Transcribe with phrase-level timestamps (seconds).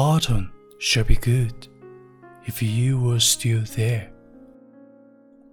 [0.00, 1.68] autumn shall be good
[2.46, 4.10] if you were still there.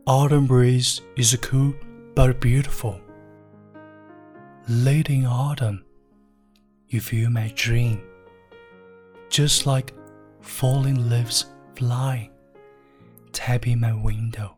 [0.05, 1.73] Autumn breeze is cool
[2.15, 2.97] but beautiful.
[4.69, 5.83] Late in autumn,
[6.87, 7.99] you feel my dream,
[9.29, 9.91] just like
[10.39, 12.29] falling leaves fly,
[13.33, 14.55] tapping my window.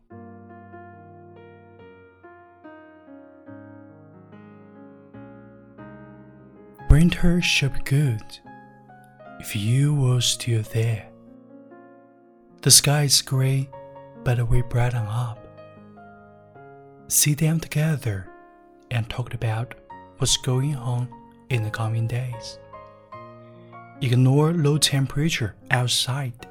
[6.88, 8.22] Winter shall be good
[9.40, 11.06] if you were still there.
[12.60, 13.70] The sky is gray,
[14.22, 15.38] but we brighten up.
[17.08, 18.28] See them together
[18.90, 19.74] and talk about
[20.18, 21.08] what's going on
[21.48, 22.58] in the coming days.
[24.02, 26.46] Ignore low temperature outside.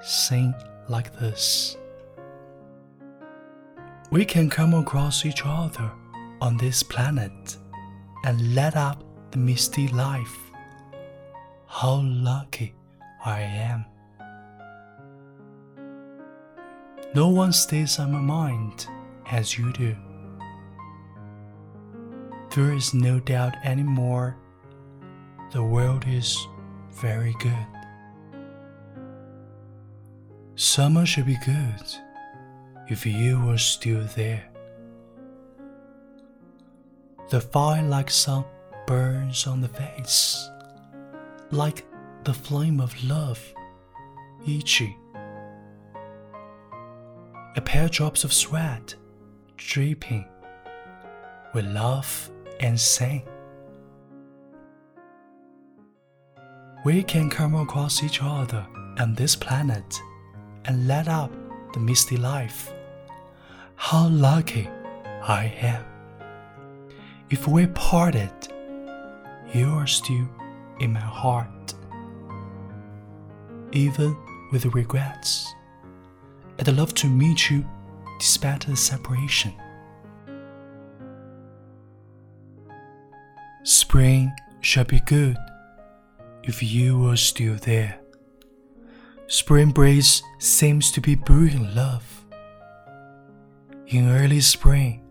[0.00, 0.54] Sing
[0.88, 1.76] like this.
[4.12, 5.90] We can come across each other
[6.40, 7.56] on this planet
[8.24, 10.49] and let up the misty life
[11.70, 12.74] how lucky
[13.24, 13.84] I am.
[17.14, 18.86] No one stays on my mind
[19.30, 19.96] as you do.
[22.54, 24.36] There is no doubt anymore,
[25.52, 26.36] the world is
[26.90, 27.66] very good.
[30.56, 31.94] Summer should be good
[32.88, 34.42] if you were still there.
[37.30, 38.44] The fire like sun
[38.88, 40.49] burns on the face
[41.52, 41.84] like
[42.24, 43.38] the flame of love,
[44.46, 44.96] Ichi.
[47.56, 48.94] A pair drops of sweat,
[49.56, 50.26] dripping.
[51.54, 53.22] We laugh and sing.
[56.84, 58.66] We can come across each other
[58.98, 60.00] and this planet
[60.66, 61.32] and light up
[61.72, 62.72] the misty life.
[63.74, 64.68] How lucky
[65.26, 65.84] I am.
[67.28, 68.32] If we parted,
[69.52, 70.28] you are still
[70.80, 71.74] in my heart.
[73.72, 74.16] Even
[74.50, 75.54] with regrets,
[76.58, 77.64] I'd love to meet you
[78.18, 79.52] despite the separation.
[83.62, 85.36] Spring shall be good
[86.42, 88.00] if you were still there.
[89.28, 92.04] Spring breeze seems to be brewing love.
[93.86, 95.02] In early spring,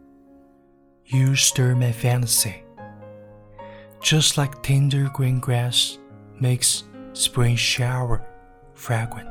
[1.06, 2.63] you stir my fancy
[4.02, 5.98] just like tender green grass
[6.40, 6.84] makes
[7.14, 8.26] spring shower
[8.74, 9.30] fragrant.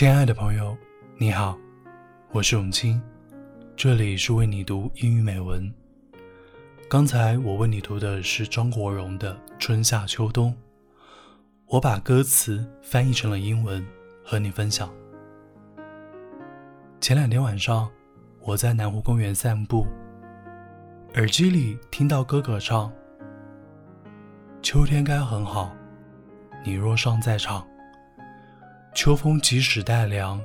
[0.00, 0.74] 亲爱的朋友，
[1.18, 1.54] 你好，
[2.32, 2.98] 我是永清，
[3.76, 5.70] 这里是为你读英语美文。
[6.88, 10.50] 刚才我为你读的是张国荣的《春夏秋冬》，
[11.66, 13.86] 我把歌词翻译成了英文
[14.24, 14.88] 和你分享。
[16.98, 17.86] 前两天晚上，
[18.40, 19.86] 我在南湖公园散步，
[21.16, 22.90] 耳机里听到哥哥唱
[24.64, 25.76] ：“秋天该很好，
[26.64, 27.62] 你若尚在场。”
[28.92, 30.40] 秋风即使带凉，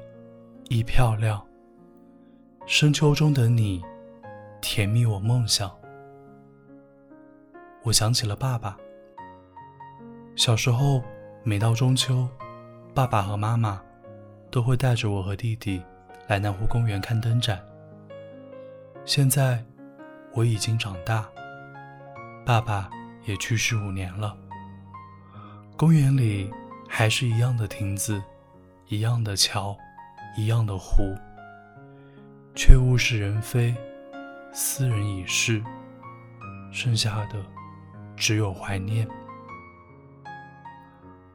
[0.69, 1.43] 亦漂亮。
[2.67, 3.81] 深秋中的你，
[4.61, 5.69] 甜蜜我梦想。
[7.83, 8.77] 我想起了爸爸。
[10.35, 11.01] 小时候，
[11.43, 12.27] 每到中秋，
[12.93, 13.81] 爸爸和妈妈
[14.51, 15.81] 都会带着我和弟弟
[16.27, 17.59] 来南湖公园看灯展。
[19.05, 19.63] 现在
[20.33, 21.27] 我已经长大，
[22.45, 22.91] 爸爸
[23.25, 24.37] 也去世五年了。
[25.75, 26.49] 公园里
[26.87, 28.21] 还是一样的亭子。
[28.87, 29.75] 一样的桥，
[30.37, 31.11] 一样的湖，
[32.55, 33.73] 却物是人非，
[34.53, 35.59] 斯人已逝，
[36.71, 37.35] 剩下的
[38.15, 39.07] 只有怀念。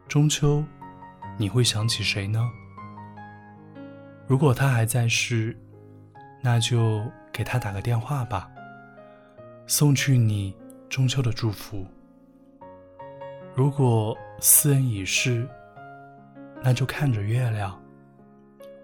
[0.07, 0.63] 中秋，
[1.39, 2.41] 你会想起谁呢？
[4.29, 5.57] 如果他还在世，
[6.41, 7.03] 那就
[7.33, 8.49] 给他打个电话吧，
[9.67, 10.55] 送去你
[10.89, 11.85] 中秋的祝福。
[13.57, 15.45] 如果斯人已逝，
[16.63, 17.81] 那就看着月亮，